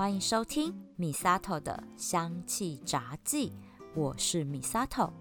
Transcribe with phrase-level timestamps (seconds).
[0.00, 3.52] 欢迎收听米萨头的香气杂记，
[3.94, 5.12] 我是米萨头。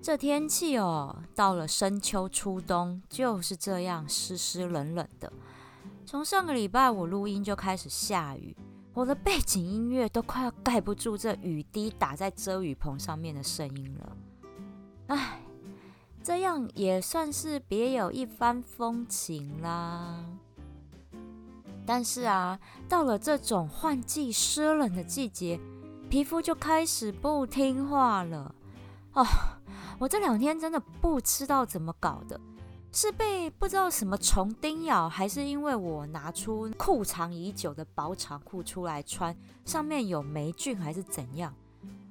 [0.00, 5.32] 这天气哦，到了深秋初冬，就是这样湿湿冷冷的。
[6.06, 8.56] 从上个礼拜我录音就开始下雨，
[8.94, 14.16] 我的背景音乐都快要盖不住这雨滴打在遮雨棚上面的声音了。
[15.08, 15.40] 唉，
[16.22, 20.24] 这样也算是别有一番风情啦。
[21.88, 25.58] 但是啊，到了这种换季湿冷的季节，
[26.10, 28.54] 皮肤就开始不听话了。
[29.14, 29.24] 哦，
[29.98, 32.38] 我这两天真的不知道怎么搞的，
[32.92, 41.54] 是被不知道什么虫叮咬，还是因为我拿出库藏已久的薄长裤出来穿，上面有霉菌，还是怎样？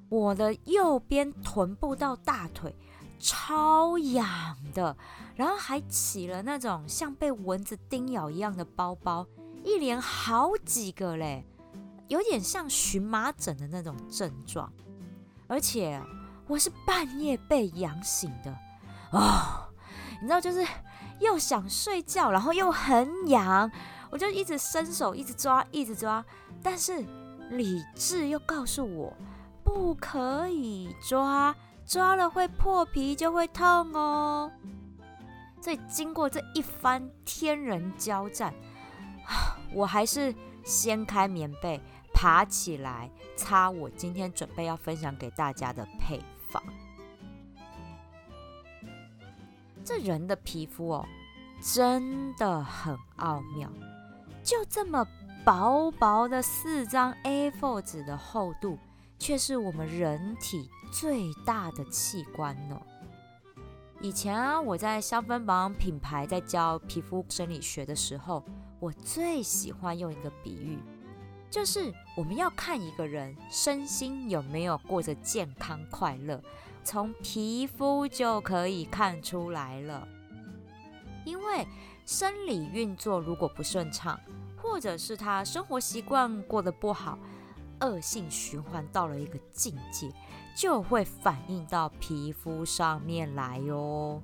[0.08, 2.74] 我的右边臀部到大腿
[3.20, 4.96] 超痒的，
[5.36, 9.24] 然后还起了那种像被蚊子叮咬一样的包包。
[9.68, 11.44] 一连好几个嘞，
[12.08, 14.72] 有点像荨麻疹的那种症状，
[15.46, 16.02] 而且
[16.46, 18.50] 我是半夜被痒醒的
[19.12, 19.68] 哦，
[20.22, 20.66] 你知道，就是
[21.20, 23.70] 又想睡觉，然后又很痒，
[24.10, 26.24] 我就一直伸手，一直抓，一直抓，
[26.62, 27.04] 但是
[27.50, 29.14] 理智又告诉我
[29.62, 34.50] 不可以抓，抓了会破皮，就会痛哦。
[35.60, 38.54] 所以经过这一番天人交战。
[39.72, 40.34] 我还是
[40.64, 41.80] 掀开棉被，
[42.14, 46.62] 爬起来擦我今天准备要分享给大家的配方。
[49.84, 51.06] 这人的皮肤哦，
[51.62, 53.70] 真的很奥妙，
[54.42, 55.06] 就这么
[55.44, 58.78] 薄薄的四张 A4 纸的厚度，
[59.18, 62.80] 却是我们人体最大的器官呢。
[64.00, 68.42] 以前啊，我在香氛保养品牌在教皮肤生理学的时候。
[68.80, 70.78] 我最喜欢用一个比喻，
[71.50, 76.40] 就是我们要看一个人身心有没有过着健康快乐，
[76.84, 80.06] 从皮肤就可以看出来了。
[81.24, 81.66] 因为
[82.06, 84.18] 生理运作如果不顺畅，
[84.56, 87.18] 或者是他生活习惯过得不好，
[87.80, 90.08] 恶性循环到了一个境界，
[90.56, 94.22] 就会反映到皮肤上面来哟。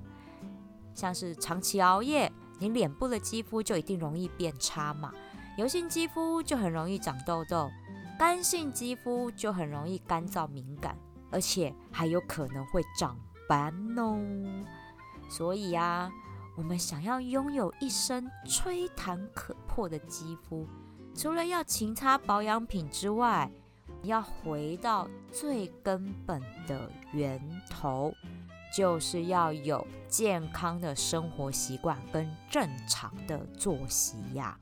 [0.93, 2.31] 像是长期熬夜。
[2.59, 5.11] 你脸部的肌肤就一定容易变差嘛？
[5.57, 7.69] 油性肌肤就很容易长痘痘，
[8.19, 10.97] 干性肌肤就很容易干燥敏感，
[11.31, 13.17] 而且还有可能会长
[13.47, 14.19] 斑哦。
[15.29, 16.11] 所以啊，
[16.57, 20.67] 我们想要拥有一身吹弹可破的肌肤，
[21.13, 23.49] 除了要勤擦保养品之外，
[24.03, 27.39] 要回到最根本的源
[27.69, 28.13] 头。
[28.75, 34.59] 就是要有健康的生活习惯跟正常的作息呀。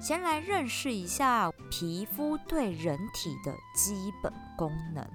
[0.00, 5.08] 先来认识一下皮肤对人体的基本功能。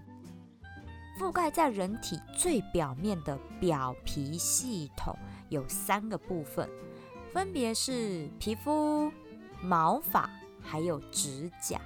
[1.19, 5.13] 覆盖在人体最表面的表皮系统
[5.49, 6.69] 有三个部分，
[7.33, 9.11] 分别是皮肤、
[9.61, 10.29] 毛发。
[10.69, 11.79] 还有指甲，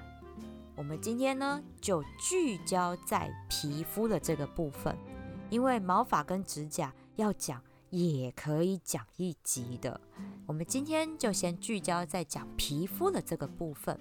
[0.75, 4.97] 我们今天呢就聚焦在皮肤的这个部分，
[5.51, 7.61] 因为毛发跟指甲要讲
[7.91, 10.01] 也可以讲一集的。
[10.47, 13.99] 我们今天就先聚焦在讲皮肤的这个部分。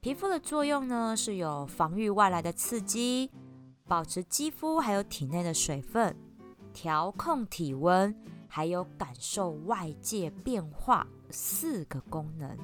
[0.00, 3.30] 皮肤的作用呢是有防御外来的刺激，
[3.86, 6.16] 保持肌肤还有体内的水分，
[6.72, 8.14] 调控体温，
[8.46, 11.06] 还有感受外界变化。
[11.30, 12.56] 四个功能，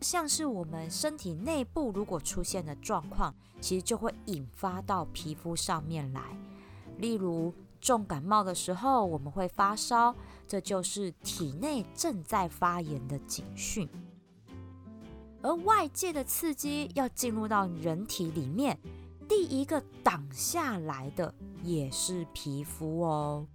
[0.00, 6.22] 像是我们身体内部如果出现的状况，其实就会引发到皮肤上面来。
[6.98, 10.14] 例如重感冒的时候，我们会发烧，
[10.46, 13.88] 这就是体内正在发炎的警讯。
[15.42, 18.78] 而外界的刺激要进入到人体里面，
[19.28, 21.32] 第一个挡下来的
[21.62, 23.46] 也是皮肤哦，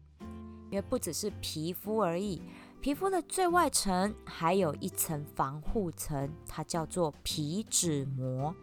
[0.69, 2.41] 因为不只是皮肤而已。
[2.81, 8.55] 皮肤的最外层还有一层防护层，它叫做皮脂膜。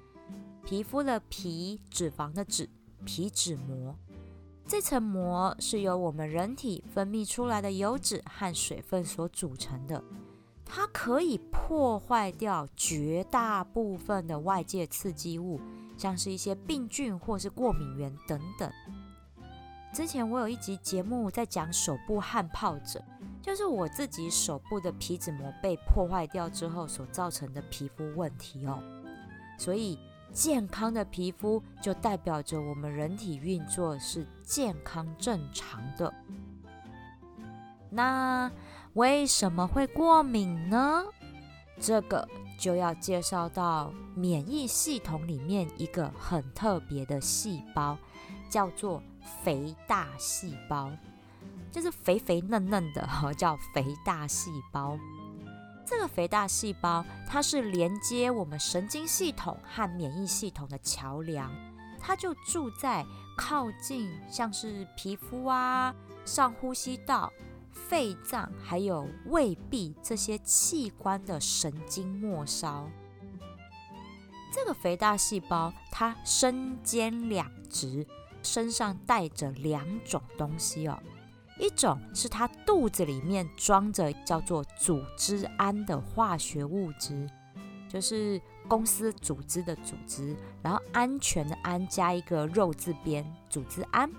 [0.64, 2.68] 皮肤的皮，脂肪的脂，
[3.04, 3.94] 皮脂膜。
[4.66, 10.02] 这层膜是由我们人体分泌出来的油脂和水分所组成的，
[10.64, 15.60] 它可以破坏掉绝大部分的外界刺激物，
[15.96, 18.68] 像是一些病菌或是过敏源等等。
[19.92, 23.02] 之前我有一集节目在讲手部汗疱疹。
[23.40, 28.78] 就是我自己手部的皮脂膜被破坏掉之后所造成的皮肤问题哦，
[29.56, 29.98] 所以
[30.34, 36.12] 健康的皮肤就代表着我们人体运作是健康正常的。
[37.88, 38.50] 那
[38.94, 41.04] 为什么会过敏呢？
[41.80, 47.96] 这个就要介绍到免疫系统里面一个很特别的细胞，
[48.50, 49.00] 叫做
[49.42, 50.90] 肥大细胞，
[51.70, 54.98] 就是肥肥嫩嫩的哈， 叫肥大细胞。
[55.86, 61.50] 这个肥大细胞，它是连接我们神经系统和免疫系统的桥梁，
[61.98, 63.06] 它就住在
[63.36, 65.94] 靠近像是皮肤啊、
[66.26, 67.32] 上呼吸道、
[67.86, 72.88] 肺脏还有胃壁这些器官的神经末梢。
[74.52, 78.06] 这个肥大细胞，它身兼两职，
[78.42, 80.98] 身上带着两种东西哦。
[81.60, 87.28] 一种是它肚子里面装着叫做组织胺的化学物质，
[87.88, 94.10] 就是公司组织的组织，然后安全的安加一个肉字边，组织胺。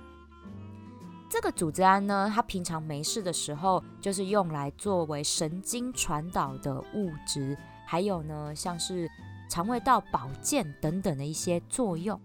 [1.30, 7.56] 这个组织胺呢，它平常没事的时候，就是用来作为神经传导的物质，
[7.86, 9.08] 还有呢，像是
[9.48, 12.20] 肠胃道保健等等的一些作用。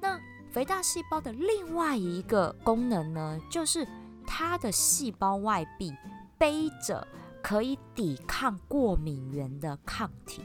[0.00, 0.18] 那
[0.50, 3.86] 肥大细胞的另外一个功能呢，就是
[4.26, 5.92] 它的细胞外壁
[6.38, 7.06] 背着
[7.42, 10.42] 可以抵抗过敏源的抗体。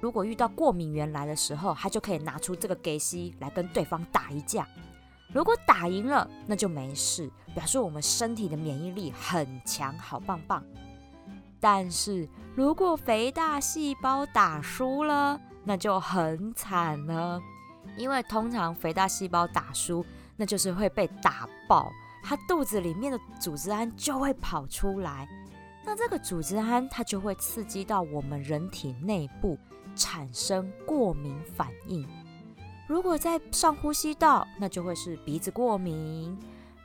[0.00, 4.66] 如果遇到过敏源来的时候，它就可以拿出这个给西来跟对方打一架。
[5.36, 10.64] 如果打赢了，那就没事，表示我们身体的免疫力很强，好棒棒。
[11.60, 17.38] 但是如果肥大细胞打输了，那就很惨了。
[17.98, 20.02] 因为通常肥大细胞打输，
[20.36, 21.92] 那就是会被打爆，
[22.22, 25.28] 它肚子里面的组织胺就会跑出来，
[25.84, 29.58] 那这个组织胺它就会刺激到我们人体内部
[29.94, 32.08] 产生过敏反应。
[32.86, 36.36] 如果在上呼吸道，那就会是鼻子过敏；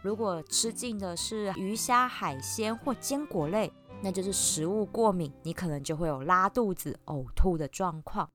[0.02, 3.72] 如果吃进的是鱼虾海鲜或坚果类，
[4.02, 8.28] 那就是食物过敏，你可能就会有拉肚子、呕吐的状况。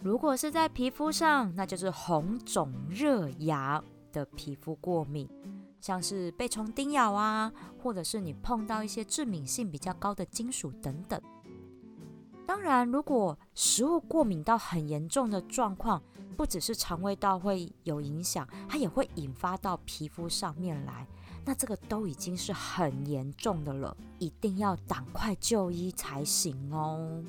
[0.00, 5.28] 如果是在皮肤上，那就是红肿热痒的皮肤过敏，
[5.82, 7.52] 像是被虫叮咬啊，
[7.82, 11.20] 或者是你碰到一些致敏性比较高的金属等等。
[12.46, 16.02] 当然，如果食物过敏到很严重的状况，
[16.36, 21.06] 不只是肠胃道会有影响，它也会引发到皮肤上面来，
[21.44, 27.24] 那这个都已经是很严重的了，一定要赶快就医才行哦。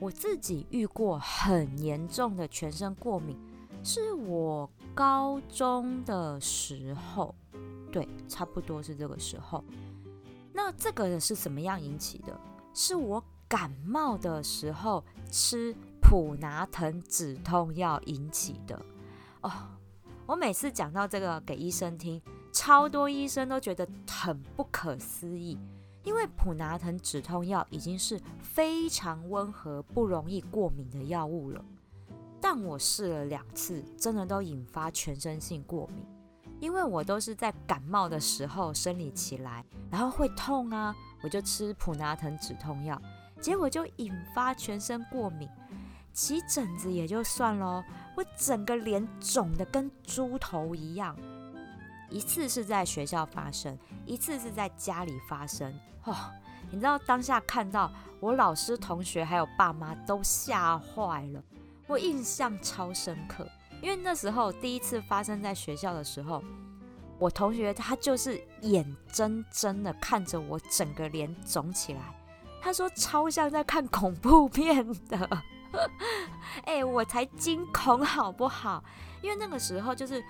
[0.00, 3.38] 我自己遇过很严重的全身过敏，
[3.84, 7.32] 是我高中的时候，
[7.92, 9.62] 对，差不多是这个时候。
[10.52, 12.38] 那这个是怎么样引起的？
[12.74, 15.76] 是我感冒的时候吃
[16.12, 18.78] 普拿疼止痛药引起的。
[19.40, 19.50] 哦，
[20.26, 22.20] 我每次讲到这个给医生听，
[22.52, 25.58] 超多医生都觉得很不可思议。
[26.04, 31.64] 因为普拿疼止痛药已经是非常温和、不容易过敏的药物了，
[32.42, 36.04] 但我试了两次，真的都引发全身性过敏。
[36.60, 43.00] 因为我都是在感冒的时候生理起来，然后会痛啊，我就吃普拿疼止痛药，
[43.40, 45.48] 结果就引发全身过敏，
[46.12, 47.84] 起疹子也就算了，
[48.16, 51.16] 我整个脸肿的跟猪头一样。
[52.10, 55.72] 一次是在学校发生，一次是在家里发生。
[56.04, 56.14] 哦，
[56.70, 57.90] 你知道当下看到
[58.20, 61.42] 我老师、同学还有爸妈都吓坏了，
[61.86, 63.48] 我印象超深刻。
[63.80, 66.44] 因为那时候第一次发生在学校的时候，
[67.18, 72.00] 我同学他就是眼睁睁的看着我整个脸肿起来，
[72.60, 75.42] 他说超像在看恐怖片的。
[76.64, 78.82] 哎，我才惊恐好不好？
[79.22, 80.20] 因为那个时候就是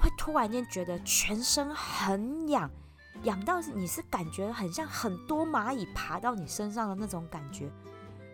[0.00, 2.70] 会突然间觉得全身很痒。
[3.24, 7.68] 痒到你是感觉很像很多蚂蚁爬到你身上的那种感觉，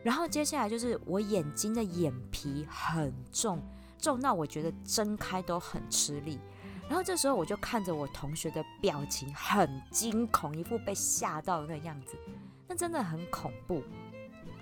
[0.02, 3.62] 然后接下来就是我眼睛的眼皮很重，
[3.98, 6.38] 重到我觉得睁开都很吃力。
[6.86, 12.18] 然后这时候我就看着我同学的表情很惊恐，一副被吓到的样子，
[12.68, 13.82] 那真的很恐怖。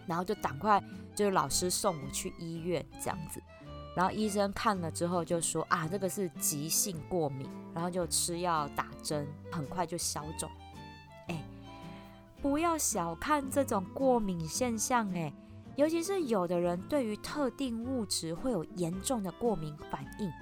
[0.06, 0.82] 然后就赶快
[1.14, 3.42] 就是老师送我去医院这样子。
[3.94, 10.50] 然后医生看了之后就说啊，这个是急性过敏，然后就吃药打针，很快就消肿。
[11.28, 11.44] 哎，
[12.40, 15.30] 不要小看这种过敏现象，哎，
[15.76, 20.32] 尤其是有的人对于特定物质会有严重的过敏反应，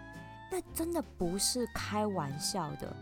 [0.48, 2.94] 那真的不是开玩笑的。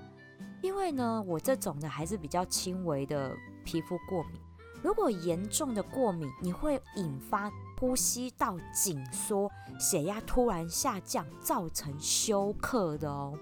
[0.62, 4.40] 因为呢，我这种呢还是比较轻微的皮肤过敏，
[4.82, 13.38] 如果严重的过敏，你会引发呼吸道紧缩、血压突然下降，造成休克的哦。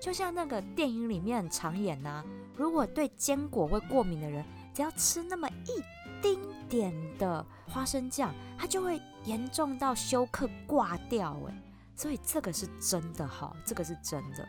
[0.00, 2.24] 就像那个电影里面常演呐，
[2.56, 5.82] 如果对坚果会过敏的人，只要吃那么一
[6.22, 11.62] 丁点的花生酱，他就会严重到休克挂掉哎。
[11.94, 14.48] 所以这个是真的哈，这个是真的。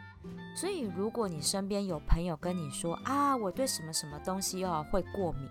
[0.56, 5.50] 所以如果你身边有朋友跟你说啊，我对什么什么东西哦会过敏，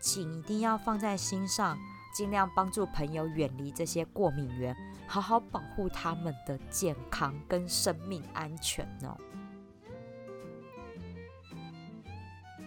[0.00, 1.78] 请一定要放在心上，
[2.14, 4.76] 尽量帮助朋友远离这些过敏源，
[5.06, 9.16] 好好保护他们的健康跟生命安全哦。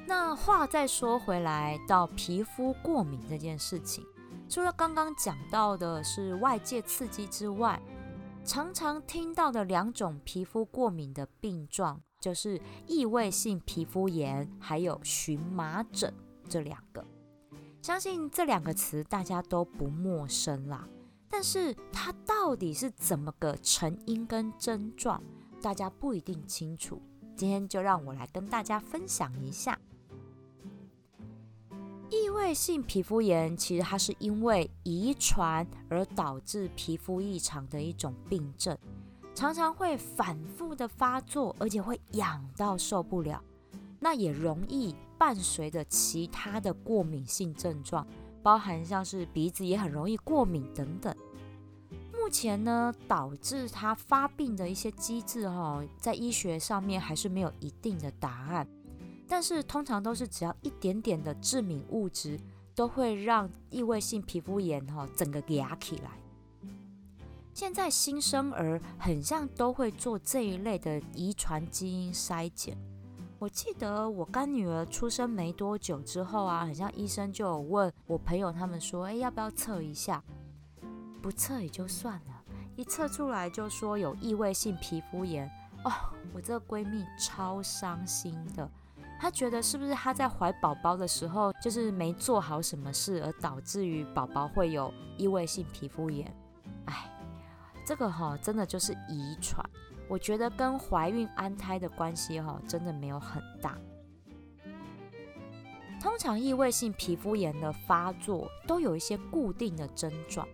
[0.05, 4.05] 那话再说回来，到皮肤过敏这件事情，
[4.49, 7.81] 除了刚刚讲到的是外界刺激之外，
[8.43, 16.13] 常常听到的两种皮肤过敏的病状，就是异位性皮肤炎还有荨麻疹
[16.49, 17.05] 这两个。
[17.81, 20.87] 相信这两个词大家都不陌生啦，
[21.27, 25.21] 但是它到底是怎么个成因跟症状，
[25.61, 27.01] 大家不一定清楚。
[27.35, 29.79] 今天就让我来跟大家分享一下。
[32.11, 38.77] 异位性皮肤炎其实它是因为遗传而导致皮肤异常的一种病症，
[39.33, 43.41] 常常会反复的发作，而且会痒到受不了。
[43.99, 48.07] 那也容易伴随着其他的过敏性症状，
[48.41, 51.15] 包含像是鼻子也很容易过敏等等。
[52.11, 58.67] 目前呢，导致它发病的一些机制哈，在医学上面还是没有一定的答案。
[59.27, 62.39] 但是通常都是只要一点点的致敏物质，
[62.73, 66.09] 都会让异位性皮肤炎哈整个压起来。
[67.53, 72.75] 现在新生儿很像都会做这一类的遗传基因筛检。
[73.41, 80.23] 我记得我干女儿出生没多久之后啊，很像医生就有问我朋友他们说，哎，要不要测一下？
[81.23, 82.43] 不测也就算了，
[82.75, 85.49] 一测出来就说有异位性皮肤炎
[85.83, 85.91] 哦，
[86.35, 88.69] 我这个闺蜜超伤心的。
[89.19, 96.31] 她觉得是不是她在怀宝宝的时候就是没做好什么事，而导致于宝宝会有异位性皮肤炎？
[96.85, 97.11] 哎，
[97.87, 99.67] 这个哈真的就是遗传，
[100.11, 103.77] 我觉得跟怀孕安胎的关系哈真的没有很大。
[106.01, 110.45] 通常异位性皮肤炎的发作都有一些固定的症状，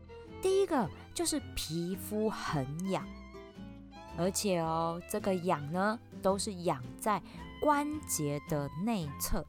[0.43, 3.03] 第一个就是皮肤很痒，
[4.15, 7.19] 而且哦这个痒呢都是痒在。
[7.59, 9.43] 关节的内侧，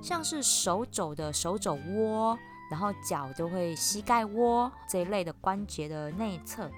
[0.00, 2.38] 像是手肘的手肘窝，
[2.70, 6.70] 然后脚都会膝盖窝这一类的关节的内侧，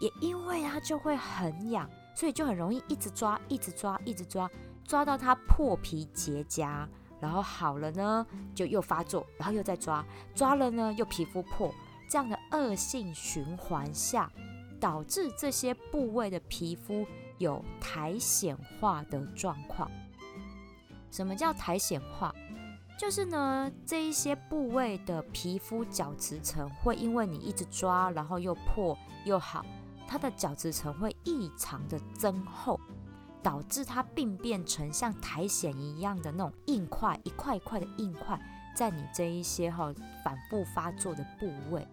[0.00, 4.50] 也因为它就会很痒，所以就很容易一直抓，一直抓，一直抓，
[4.84, 6.88] 抓到它破皮结痂，
[7.20, 10.04] 然后好了呢，就又发作，然后又再抓，
[10.34, 11.72] 抓了呢又皮肤破，
[12.08, 14.28] 这样的恶性循环下，
[14.80, 17.06] 导致这些部位的皮肤。
[17.40, 19.90] 有苔藓化的状况。
[21.10, 22.30] 什么叫苔藓化？
[22.98, 29.64] 就是呢，这一些部位的皮肤角质层会因为你一直抓，然后又破又好，
[30.10, 32.80] 它的角质层会异常的增厚，
[33.40, 38.36] 导致它病变成像苔藓一样的那种硬块，一块一块的硬块，
[38.74, 41.86] 在你这一些哈反复发作的部位。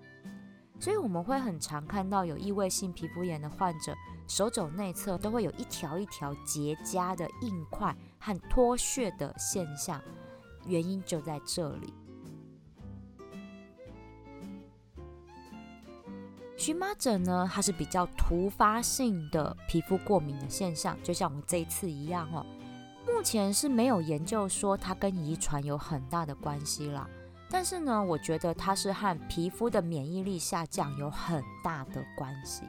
[0.80, 3.94] 所以我们会很常看到有异位性皮肤炎的患者，
[4.28, 10.02] 手肘内侧都会有一条一条结痂的硬块和脱屑的现象，
[10.66, 11.94] 原因就在这里。
[16.58, 22.44] 荨麻疹呢，它是比较突发性的皮肤过敏的现象，就像我们这一次一样哦。
[23.06, 27.08] 目前是没有研究说它跟遗传有很大的关系啦。
[27.50, 32.64] 但是呢，我觉得它是和皮肤的免疫力下降有很大的关系。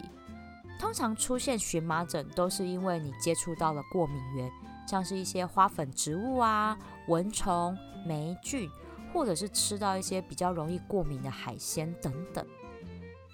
[0.79, 4.49] 通常出现荨麻疹都是因为你接触到了过敏源，
[4.87, 6.79] 像是一些花粉植物啊、
[7.09, 7.77] 蚊虫、
[8.07, 8.71] 霉菌，
[9.13, 12.47] 或者是吃到一些比较容易过敏的海鲜等等。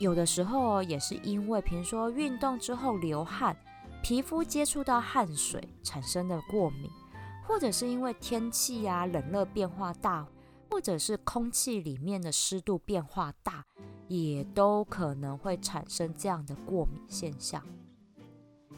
[0.04, 3.56] 有的时候也是因为，比如说运动之后流汗，
[4.02, 6.90] 皮肤接触到汗水产生的过敏，
[7.48, 10.26] 或者是因为天气啊冷热变化大。
[10.70, 13.64] 或者是空气里面的湿度变化大，
[14.08, 17.62] 也都可能会产生这样的过敏现象。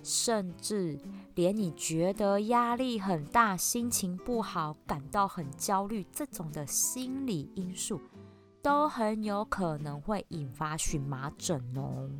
[0.02, 0.98] 甚至
[1.34, 7.98] 连你觉得压力很大、心情不好、感到很焦虑这种的心理因素，
[8.66, 12.10] 都很有可能会引发荨麻疹哦。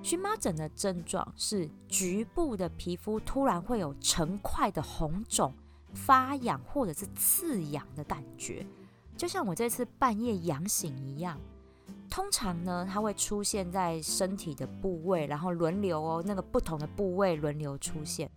[0.00, 5.52] 荨麻疹的症状是局部的皮肤突然会有成块的红肿。
[5.92, 8.64] 发痒或者是刺痒的感觉，
[9.16, 11.36] 就像我这次半夜痒醒一样。
[12.08, 18.30] 通常呢，它会出现在身体的部位，然后轮流哦，那个不同的部位轮流出现。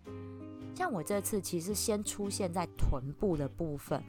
[0.74, 4.03] 像我这次其实先出现在臀部的部分，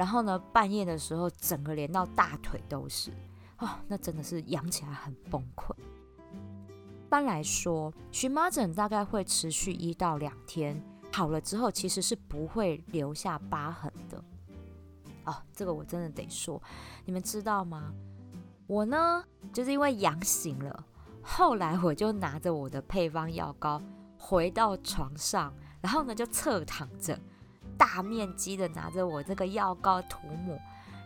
[0.00, 3.12] 然后呢，半夜的时候整个连到大腿都是，
[3.58, 5.74] 哦，那真的是痒起来很崩溃。
[5.76, 14.24] 一般来说，荨麻疹大概会持续一到两天，好了之后其实是不会留下疤痕的。
[15.26, 16.62] 哦，这个我真的得说，
[17.04, 17.92] 你们知道吗？
[18.66, 20.82] 我呢，就是因为痒醒了，
[21.20, 23.82] 后来我就拿着我的配方药膏
[24.16, 25.52] 回到床上，
[25.82, 27.20] 然后呢就侧躺着，
[27.80, 30.60] 大面积的拿着我这个药膏涂抹，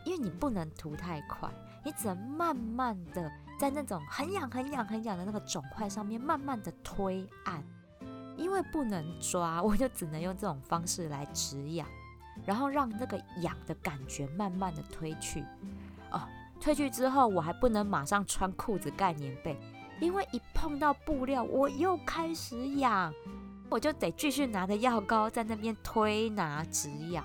[0.05, 1.49] 因为你不能涂太快，
[1.85, 7.63] 你只能慢慢的在那种很痒很痒很痒的那个肿块上面慢慢的推按，
[8.37, 11.87] 因为不能抓，我就只能用这种方式来止痒，
[12.45, 15.45] 然后让那个痒的感觉慢慢的推去，
[16.11, 16.21] 哦。
[16.61, 19.55] 推去之后，我还不能马上穿裤子盖棉被，
[20.01, 23.13] 因为一碰到布料，我又开始痒，
[23.69, 27.25] 我就得继续拿着药膏在那边推拿止痒。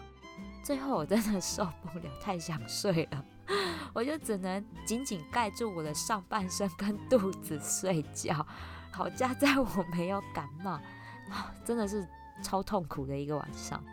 [0.63, 3.25] 最后我真的受不了，太想睡了，
[3.93, 8.45] 我就只能紧紧盖住我的上半身跟肚子睡觉。
[8.91, 10.79] 好家在我没有感冒，
[11.63, 12.07] 真的是
[12.43, 13.83] 超痛苦的一个晚上。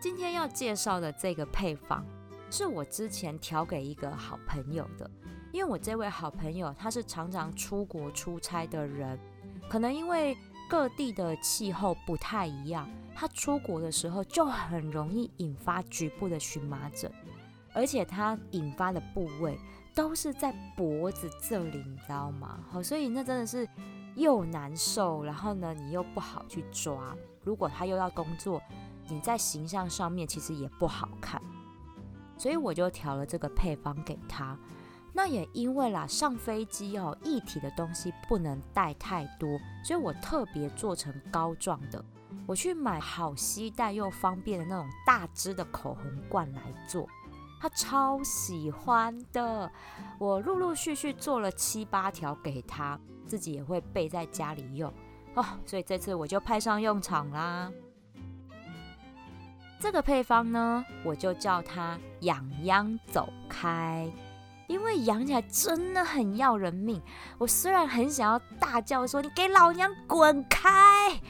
[0.00, 2.04] 今天要介绍的这个配方。
[2.50, 5.10] 是我之前调给一个好朋友的，
[5.54, 9.18] 因为我这位好朋友他是常常出国出差的人，
[9.72, 10.36] 可能因为
[10.68, 17.10] 各地的气候不太一样，他出国的时候就很容易引发局部的荨麻疹，
[17.72, 19.58] 而且他引发的部位
[19.94, 22.62] 都是在脖子这里，你知道吗？
[22.70, 23.66] 好，所以那真的是
[24.14, 28.60] 又难受，然后呢，你又不好去抓，如果他又要工作，
[29.08, 31.40] 你在形象上面其实也不好看。
[32.36, 34.54] 所以我就调了这个配方给他。
[35.12, 42.02] 那也因为啦，上飞机哦，液体的东西不能带太多，所以我特别做成膏状的。
[42.46, 47.06] 我去买好携带又方便的那种大支的口红罐来做，
[47.60, 49.70] 他超喜欢的。
[50.18, 54.92] 我陆陆续续做了七八条给他，自己也会备在家里用
[55.34, 55.44] 哦。
[55.66, 57.70] 所以这次我就派上用场啦。
[59.78, 64.10] 这个配方呢，我就叫它“痒痒走开”，
[64.72, 67.00] 因为痒起来真的很要人命。
[67.36, 71.20] 我虽然很想要大叫说“你给老娘滚开”，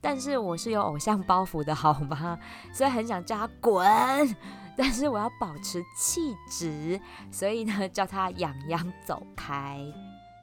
[0.00, 2.38] 但是我是有偶像包袱的好吗？
[2.72, 4.36] 所以很想叫他滚，
[4.76, 7.00] 但是我要保持气质，
[7.32, 9.80] 所以呢，叫他“痒痒走开”。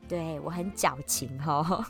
[0.09, 1.85] 对我很矫情哦，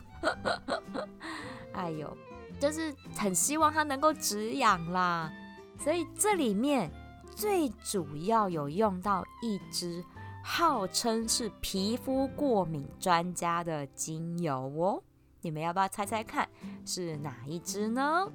[1.72, 2.16] 哎呦，
[2.60, 5.32] 就是很希望他能够止痒啦。
[5.78, 6.90] 所以这里面
[7.34, 10.04] 最主要有用到一支
[10.42, 15.02] 号称是皮肤过敏专家的精油哦，
[15.40, 16.48] 你们要不要猜猜看
[16.84, 18.30] 是哪一支呢？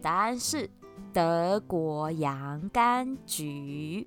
[0.00, 0.68] 答案是
[1.12, 4.06] 德国洋甘菊。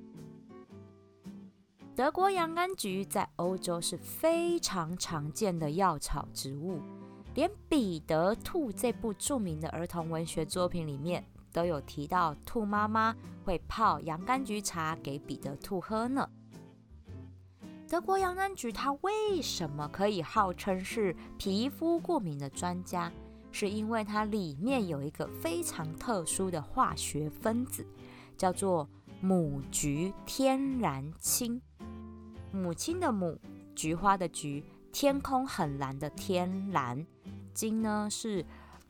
[1.96, 6.82] 德国洋甘菊在欧洲是非常常见的药草植物。
[7.34, 13.16] 连《彼得兔》这部著名的儿童文学作品里面都有提到，兔妈妈
[13.46, 16.30] 会泡洋甘菊茶给彼得兔喝呢。
[17.88, 23.10] 德国洋甘菊它为什么可以号称是皮肤过敏的专家？
[23.54, 27.88] 是因为它里面有一个非常特殊的化学分子，
[28.38, 28.90] 叫做
[29.22, 31.62] 母菊天然青。
[32.52, 33.40] 母亲的母，
[33.74, 37.08] 菊花的菊，天空很蓝的天蓝。
[37.54, 38.46] 金呢是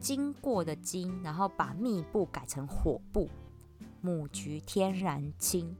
[0.05, 3.27] 经过的经，然后把密布改成火布，
[4.01, 5.75] 母菊天然青。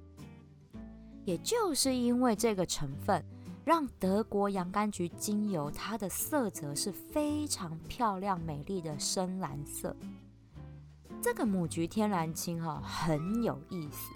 [1.26, 3.24] 也就是因为这个成分，
[3.64, 9.96] 让德国洋甘菊精油它的色泽是非常漂亮美丽的深蓝色。
[11.22, 14.12] 这个母菊天然青哈很有意思，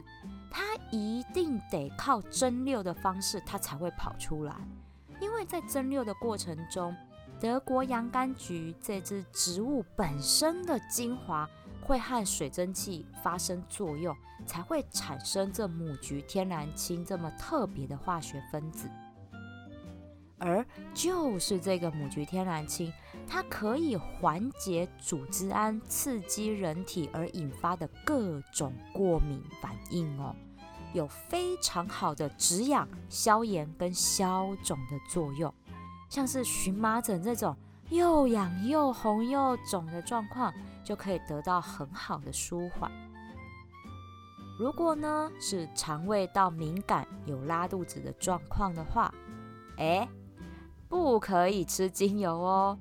[0.50, 4.56] 它一定得靠蒸馏的方式它才会跑出来，
[5.22, 6.96] 因为在蒸馏的过程中。
[7.40, 11.50] 德国洋甘菊这支植物本身的精华
[11.82, 14.14] 会和水蒸气发生作用，
[14.46, 18.90] 才会产生这母菊天然青这么特别的化学分子。
[20.38, 22.92] 而就是这个母菊天然青，
[23.26, 30.36] 它可以缓解组织胺刺激人体而引发的各种过敏反应哦，
[30.94, 35.54] 有非常好的止痒、消炎跟消肿的作用。
[36.10, 37.56] 像是荨麻疹这种
[37.90, 42.92] 又痒又红又肿的状况就可以得到很好的舒缓。
[44.60, 49.14] 如果呢是肠胃道敏感、有拉肚子的状况的话，
[49.78, 50.06] 哎，
[50.90, 52.78] 不可以吃精油哦，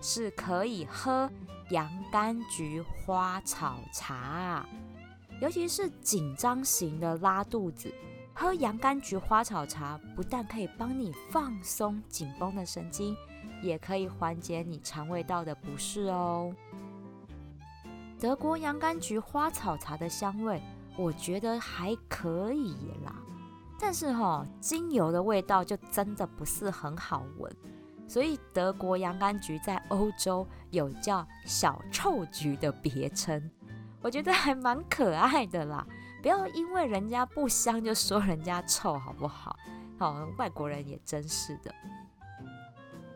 [0.00, 1.30] 是可以喝
[1.70, 4.66] 洋甘菊花草茶。
[5.40, 7.94] 尤其是紧张型的拉肚子，
[8.40, 13.14] 喝洋甘菊花草茶不但可以帮你放松紧绷的神经，
[13.60, 16.50] 也可以缓解你肠胃道的不适哦。
[18.18, 20.58] 德国洋甘菊花草茶的香味，
[20.96, 22.74] 我觉得还可以
[23.04, 23.14] 啦，
[23.78, 27.54] 但是哈，精油的味道就真的不是很好闻，
[28.08, 33.50] 所以德国洋甘菊在欧洲有叫小臭菊的别称。
[34.00, 35.86] 我觉得还蛮可爱的啦，
[36.22, 39.56] 不要因为人家不香就说人家臭，好不好？
[39.98, 41.74] 好，外国人也真是的。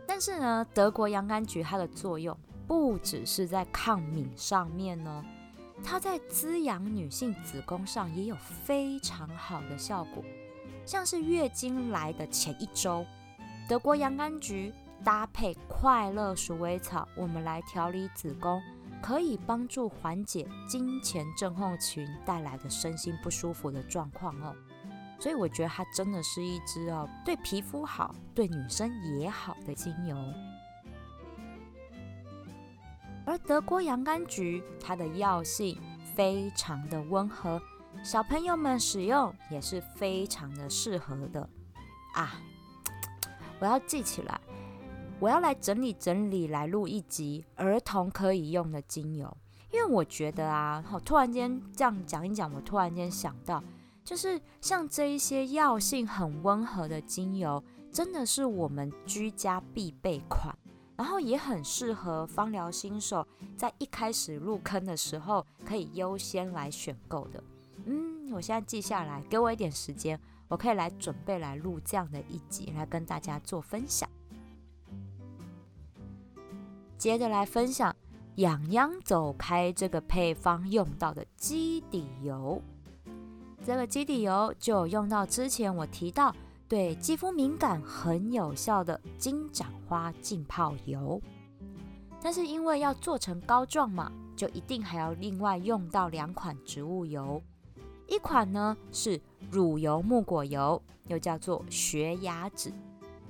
[0.07, 2.37] 但是呢，德国洋甘菊它的作用
[2.67, 5.25] 不只是在抗敏上面呢，
[5.83, 10.25] 它在滋养女性子宫上也有非常好的效果。
[10.87, 13.05] 像是月经来的前一周，
[13.69, 18.63] 德国洋甘菊搭配快乐鼠尾草，我们来调理子宫。
[19.05, 24.57] 可以帮助缓解金钱症候群带来的身心不舒服的状况哦，
[25.21, 30.17] 所以我觉得它真的是一支哦对皮肤好、对女生也好的精油。
[33.27, 35.79] 而德国洋甘菊它的药性
[36.17, 37.61] 非常的温和，
[38.03, 41.47] 小朋友们使用也是非常的适合的
[42.15, 42.41] 啊！
[43.61, 44.41] 我要记起来。
[45.25, 49.35] 我要来整理整理，来录一集儿童可以用的精油，
[49.73, 53.65] 因为我觉得啊，好，突然间这样讲一讲，我突然间想到，
[54.05, 60.55] 就是像这一些药性很温和的精油，真的是我们居家必备款，
[60.95, 67.43] 然后也很适合芳疗新手在一开始入坑的时候可以优先来选购的。
[67.87, 74.07] 嗯，我现在记下来，给我一点时间，我可以来准备来录这样的一集，来跟大家做分享。
[77.05, 77.95] 接着来分享
[78.37, 82.63] “痒痒走开”这个配方用到的基底油。
[83.63, 86.35] 这个基底油就用到之前我提到
[86.67, 91.21] 对肌肤敏感很有效的金盏花浸泡油。
[92.23, 97.43] 但是因为要做成膏状嘛，就一定还要另外用到两款植物油。
[98.09, 102.73] 一款呢是乳油木果油，又叫做雪雅脂，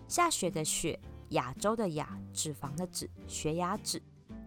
[0.07, 0.97] 下雪的雪。
[1.31, 4.03] 亚洲的亚，脂肪的脂，血压脂。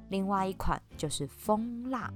[0.10, 2.10] 另外一款就是蜂蜡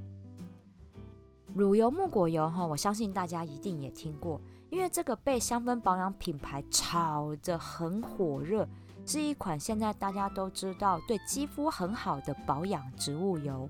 [1.54, 8.66] 乳油木果油哈，我相信大家一定也听过，因为这个被香氛保养品牌炒得很火热，
[9.06, 13.70] 是一款现在大家都知道对肌肤很好的保养植物油。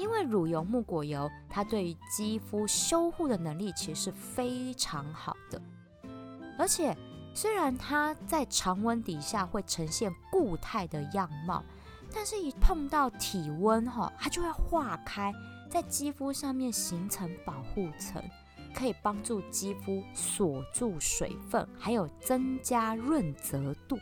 [0.00, 5.62] 因为乳油木果油，它对于肌肤修护的能力其实是非常好的，
[6.58, 6.96] 而且。
[7.34, 11.64] 虽然它在常温底下会呈现固态的样貌，
[12.14, 15.32] 但是一碰到体温哈，它就会化开，
[15.70, 18.22] 在肌肤上面形成保护层，
[18.74, 23.98] 可以帮助肌肤锁住水分，还有增加润泽度。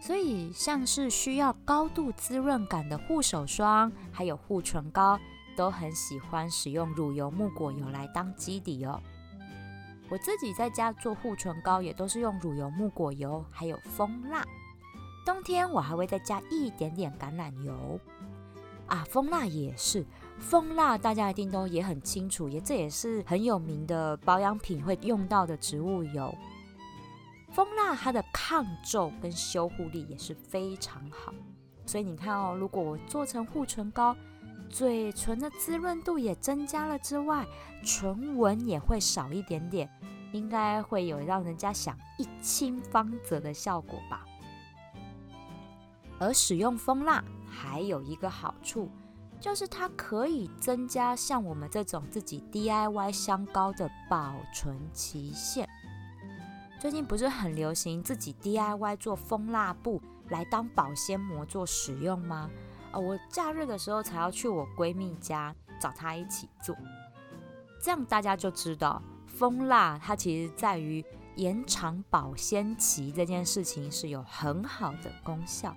[0.00, 5.16] 所以像是需要高度滋润感的护手霜，还有护唇膏，
[5.56, 9.00] 都很喜欢使用乳油木果油来当基底哦。
[10.12, 14.44] 我自己在家做护唇膏，也都是用乳油木果油，还有蜂蜡。
[15.24, 17.98] 冬天我还会再加一点点橄榄油
[18.86, 20.04] 啊，蜂蜡也是。
[20.38, 26.36] 蜂蜡大家一定都也很清楚，也这也是很有名的保养品会用到的植物油。
[27.48, 31.32] 蜂蜡它的抗皱跟修护力也是非常好，
[31.86, 34.14] 所以你看哦，如果我做成护唇膏，
[34.72, 37.46] 嘴唇的滋润度也增加了之外，
[37.84, 39.88] 唇纹也会少一点点。
[40.32, 44.24] 应该会有让人家想一清方泽的效果吧。
[46.18, 48.88] 而使用蜂蜡还有一个好处，
[49.38, 55.68] 就是它可以增加像我们这种自己 DIY 香膏的保存期限。
[56.80, 62.48] 最近不是很流行自己 DIY 做蜂蜡布来当保鲜膜做使用吗？
[62.92, 66.76] 啊，我假日的时候才要去我闺蜜家找她一起做，
[67.82, 69.02] 这样大家就知道。
[69.26, 71.04] 蜂蜡它其实在于
[71.36, 75.74] 延长保鲜期这件事情是有很好的功效，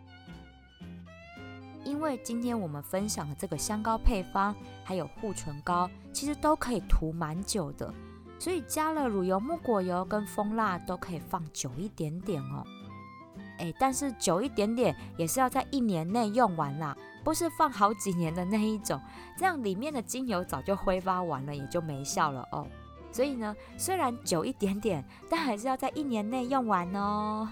[1.86, 7.91] 因为今天我们分享的这个香膏配方还有护唇膏，其实都可以涂蛮久的，
[8.38, 12.63] 所以加了乳油木果油跟蜂蜡都可以放久一点点哦。
[13.57, 18.99] 哎，但是久一点点也是要在一年内用完啦，不是放好几年的那一种，
[19.37, 22.67] 这样里面的精油早就挥发完了，也就没效了哦。
[23.11, 27.47] 所以呢，虽然久一点点，但还是要在一年内用完哦。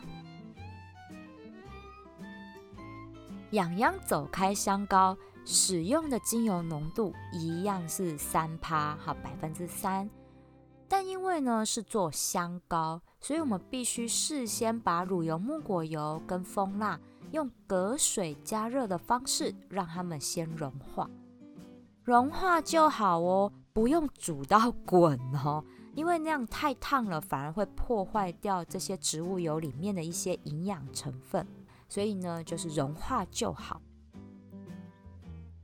[3.51, 10.09] 痒痒走开香膏使用的精油浓度一样是三趴，好百分之三。
[10.93, 16.99] 但因为呢是做香膏，所以我们必须事先把乳油木果油跟蜂蜡
[17.31, 21.09] 用隔水加热的方式让它们先融化，
[22.03, 31.47] 融化就好哦，不用煮到 滚哦，因为那样太烫了，反而会破坏掉这些植物油里面的一些营养成分，
[31.89, 33.81] 所以呢就是融化就好。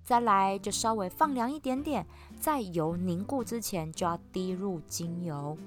[0.03, 2.03] 再来就稍微放凉一点点，
[2.39, 5.57] 在油凝固之前就要滴入精油。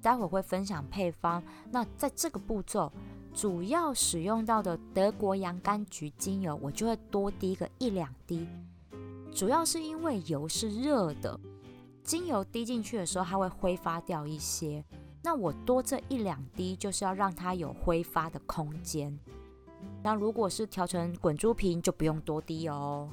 [0.00, 1.42] 待会会分享配方。
[1.70, 2.90] 那在这个步骤，
[3.34, 8.48] 主要使用到的德国洋甘菊精油，我就会多滴个一两滴。
[9.30, 11.38] 主要是因为油是热的，
[12.02, 14.82] 精油滴进去的时候，它会挥发掉一些。
[15.22, 19.18] 那我多这一两滴，就是要让它有挥发的空间。
[20.02, 23.08] 那如果是调成滚珠瓶，就不用多滴哦。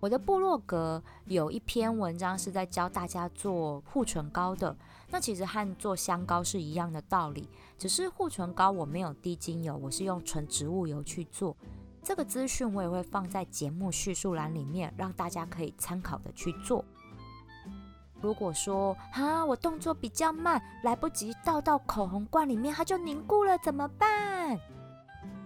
[0.00, 4.74] 我的部落格有一篇文章是在教大家做护唇膏的，
[5.10, 11.54] 那其实和做香膏是一样的道理，只是护唇膏我没有滴精油，我是用纯植物油去做。
[12.02, 16.82] 这个资讯我也会放在节目叙述栏里面，让大家可以参考的去做。
[18.22, 24.58] 如果说啊，我动作比较慢，来不及倒到口红罐里面，它就凝固了，怎么办？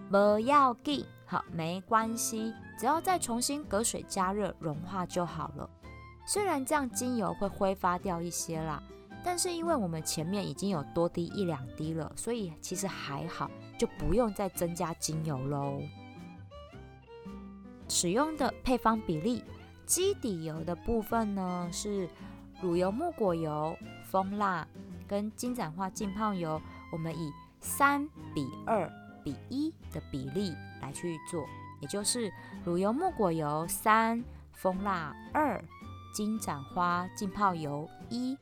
[0.09, 2.53] 不要紧，好，没关系。
[2.77, 5.69] 只要再重新隔水加热融化就好了。
[6.27, 8.81] 虽然这样精油会挥发掉一些啦，
[9.23, 15.81] 但是因为我们前面已经有多滴一两滴了，所以其实还好，就不用再增加精油喽。
[17.87, 19.43] 使用的配方比例，
[19.85, 22.09] 基底油的部分呢是
[22.61, 23.77] 乳油木果油、
[24.09, 24.67] 蜂蜡
[25.07, 26.59] 跟金盏花浸泡油，
[26.91, 28.91] 我们以三比二
[29.25, 31.45] 比一的比例来去做。
[31.81, 32.31] 也就是
[32.63, 35.61] 乳油木果油三，蜂蜡二，
[36.13, 38.37] 金盏花浸泡油一。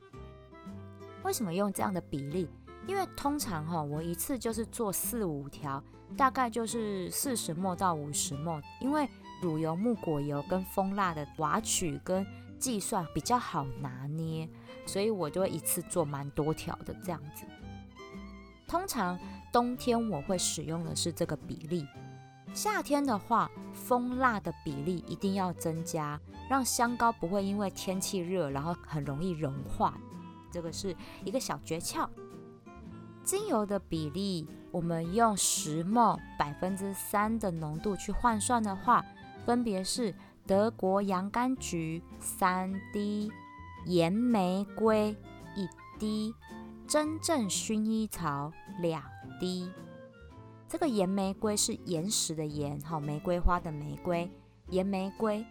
[1.23, 2.47] 为什么用这样的比例？
[2.85, 5.83] 因为通常哈，我一次就是做四五条，
[6.15, 8.61] 大概就是四十沫到五十沫。
[8.79, 9.09] 因为
[9.41, 12.25] 乳油木果油跟蜂蜡的瓦取跟
[12.59, 14.47] 计算比较好拿捏，
[14.85, 17.45] 所以我就会一次做蛮多条的这样子。
[18.67, 19.19] 通常
[19.51, 21.85] 冬天我会使用的是这个比例。
[22.53, 29.97] 夏天的话，蜂蜡的比例一定要增加，让香膏不会因为天气热，然后很容易融化。
[30.51, 30.95] 这个是
[31.25, 32.07] 一个小诀窍。
[33.23, 39.03] 精油的比例，我们用石墨百分之三的浓度去换算的话，
[39.45, 40.13] 分别是
[40.45, 43.31] 德国洋甘菊三滴，
[43.85, 45.15] 岩玫瑰
[45.55, 46.35] 一滴，
[46.87, 49.01] 真正薰衣草两
[49.39, 49.71] 滴。
[50.67, 54.29] 这个岩玫瑰是岩石的岩，好玫瑰花的玫瑰，
[54.69, 55.45] 岩玫瑰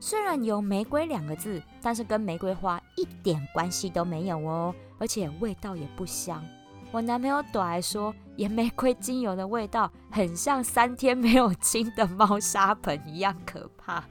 [0.00, 6.42] 虽然有玫瑰两个字，但是跟玫瑰花一点关系都没有哦，而且味道也不香。
[6.90, 14.04] 我男朋友朵来说，岩玫瑰精油的味道很像三天没有清的猫砂盆一样可怕。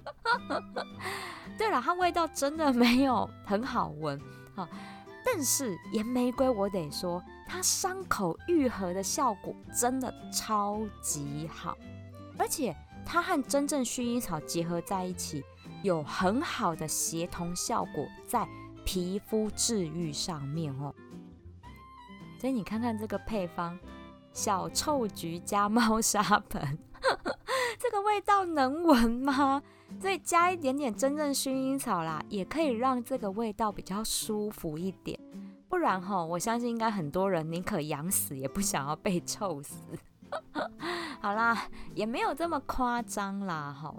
[1.58, 4.20] 对了，它味道真的没有很好闻，
[4.56, 4.68] 好。
[5.24, 11.78] 但是岩玫瑰，我得说，它伤口愈合的效果真的超级好，
[12.38, 15.44] 而且它和真正薰衣草结合在一起，
[15.84, 18.48] 有很好的协同效果在
[18.84, 20.94] 皮肤治愈上面哦。
[22.40, 23.78] 所以你看看这个配方，
[24.34, 26.80] 小臭菊加猫砂盆，
[27.78, 29.62] 这个味道能闻吗？
[30.00, 35.20] 所以加一点点真正薰衣草啦，也可以让这个味道比较舒服一点。
[35.70, 39.78] 不然哈，我相信应该很多人宁可养死也不想要被臭死。
[41.22, 43.96] 好啦，也没有这么夸张啦哈。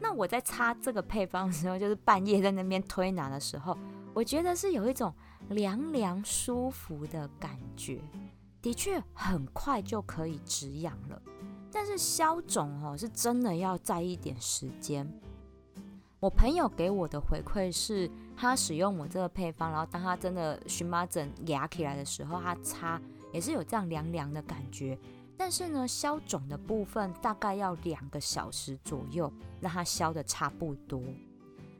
[0.00, 3.76] 那我在擦这个配方的时候，就是半夜在那边推拿的时候，
[4.12, 5.12] 我觉得是有一种
[5.50, 8.00] 凉凉舒服的感觉，
[8.62, 11.20] 的确很快就可以止痒了。
[11.74, 15.04] 但是消肿哦，是真的要在一点时间。
[16.20, 24.96] 我朋友给我的回馈是，他使用我这个配方，然后当他真的荨麻疹压起来的时候，他擦也是有这样凉凉的感觉。
[25.36, 31.02] 但是呢，消肿的部分大概要两个小时左右，让它消的差不多。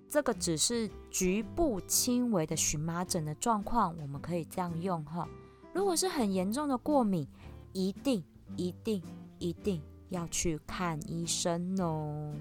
[0.09, 5.29] 这个只是局部轻微的荨麻疹的状况，我们可以这样用哈。
[5.73, 7.27] 如果是很严重的过敏，
[7.73, 8.23] 一定
[8.57, 9.01] 一定
[9.45, 12.33] 一定要去看医生哦。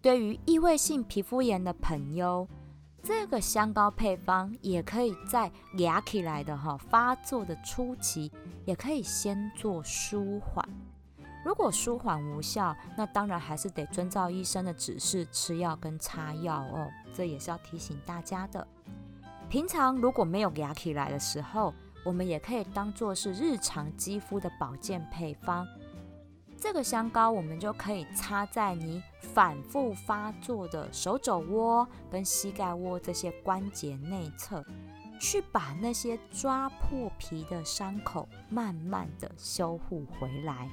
[0.00, 2.46] 对于异位性皮肤炎的朋友，
[3.02, 5.50] 这个香膏配方也可以在
[6.06, 8.30] 起来的哈发作的初期，
[8.64, 10.64] 也可以先做舒缓。
[11.44, 16.88] 如果舒缓无效，那当然还是得遵照医生的指示吃药跟擦药哦。
[17.12, 18.64] 这也是要提醒大家的。
[19.52, 21.74] 平常如果没有压起来的时候，
[22.06, 25.68] 我们也可以当做是日常肌肤的保健配方。
[26.56, 34.64] 这个香膏我们就可以擦在你反复发作的手肘窝跟膝盖窝这些关节内侧，
[35.20, 40.66] 去把那些抓破皮的伤口慢慢的修护回来。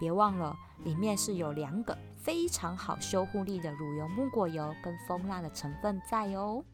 [0.00, 6.64] 别忘了，里面是有两个非常好修护力的乳油木果油跟蜂蜡的成分在哦。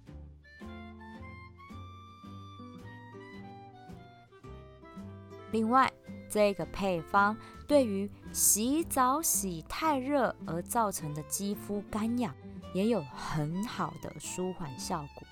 [5.51, 5.91] 另外，
[6.29, 12.35] 这个配方对于洗澡洗太热而造成的肌肤干痒，
[12.75, 15.27] 也有很好的舒缓效果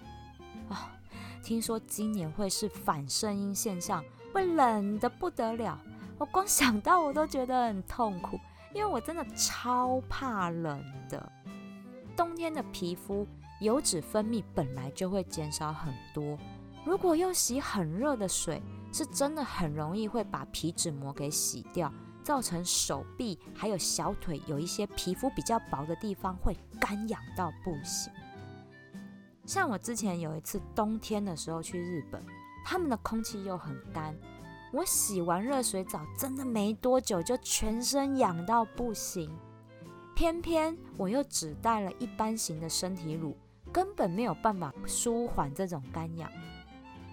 [0.70, 0.76] 哦。
[1.42, 4.02] 听说今年会是反声音现象，
[4.32, 5.78] 会冷的不得了。
[6.18, 8.40] 我光想到我都觉得很痛苦，
[8.72, 11.30] 因为我真的超怕冷的。
[12.16, 13.26] 冬天的皮肤
[13.60, 16.38] 油脂分泌本来就会减少很多，
[16.86, 18.62] 如果又洗很热的水。
[18.96, 28.10] 是真的很容易会把皮脂膜给洗掉，造成手臂还有小腿有一些皮肤比较薄的地方会干痒到不行。
[29.44, 32.24] 像我之前有一次冬天的时候去日本，
[32.64, 34.16] 他们的空气又很干，
[34.72, 39.30] 我洗完热水澡真的没多久就全身痒到不行，
[40.14, 43.36] 偏偏我又只带了一般型的身体乳，
[43.70, 46.32] 根本没有办法舒缓这种干痒。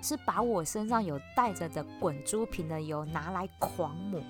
[0.03, 4.21] 是把我身上有带着的滚珠瓶的油拿来狂抹，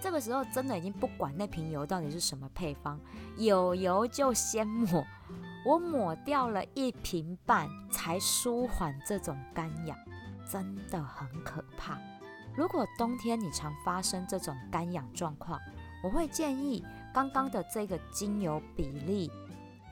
[0.00, 2.98] 这个时候真的已经不管那瓶油到底是什么配方，
[3.36, 5.06] 有油就先抹。
[5.66, 9.94] 我抹掉了一瓶半才舒缓这种干痒，
[10.50, 11.98] 真的很可怕。
[12.56, 15.60] 如果冬天你常发生这种干痒状况，
[16.02, 19.30] 我会建议刚刚的这个精油比例，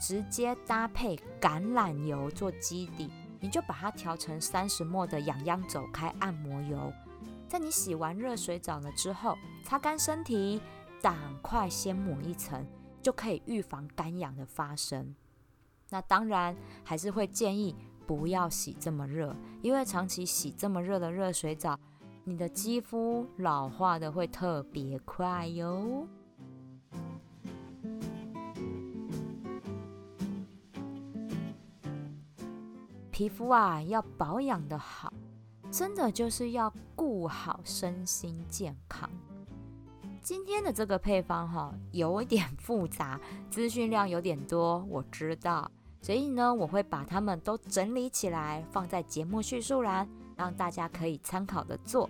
[0.00, 3.10] 直接搭配橄榄油做基底。
[3.40, 6.92] 你就把它调成三十末的痒痒走开按摩油，
[7.48, 10.60] 在你洗完热水澡了之后，擦干身体，
[11.00, 12.66] 赶快先抹一层，
[13.00, 15.14] 就可以预防干痒的发生。
[15.90, 17.74] 那当然还是会建议
[18.06, 21.78] 不要洗这么热，因为长期洗这么热的热水澡，
[22.24, 26.06] 你的肌肤老化的会特别快哟。
[33.18, 35.12] 皮肤啊，要保养的好，
[35.72, 39.10] 真的就是要顾好身心健康。
[40.22, 45.68] 今天的这个配方哈，有点复杂，资讯量有点多，我知道，
[46.00, 52.08] 所以呢，我会把它们都整理起来，放在节目叙述栏，让大家可以参考的做。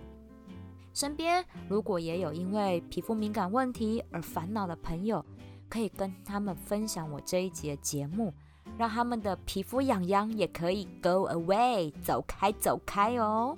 [0.93, 5.25] 身边如果也有因为皮肤敏感问题而烦恼的朋友，
[5.67, 8.31] 可以跟他们分享我这一集的节目。
[8.79, 13.57] 让他们的皮肤痒痒也可以 go away，走开走开哦！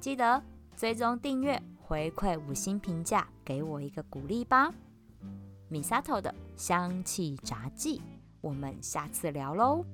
[0.00, 0.42] 记得
[0.74, 4.72] 追踪订阅，回馈五星评价，给我一个鼓励吧。
[5.68, 8.00] 米萨头的香气杂技，
[8.40, 9.84] 我们下次聊喽。